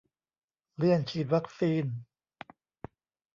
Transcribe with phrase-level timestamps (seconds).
[0.75, 1.85] เลื่อนฉีดวัคซีน